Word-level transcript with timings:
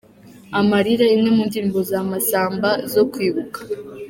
Amarira, 0.59 1.05
imwe 1.15 1.29
mu 1.35 1.43
ndirimbo 1.47 1.79
za 1.89 1.99
Masamba 2.09 2.69
zo 2.93 3.03
kwibuka. 3.11 3.59